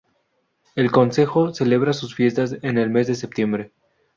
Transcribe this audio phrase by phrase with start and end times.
[0.75, 3.71] El concejo celebra sus fiestas en el mes de septiembre.